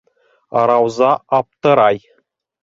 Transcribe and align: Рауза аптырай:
Рауза 0.69 1.09
аптырай: 1.39 2.03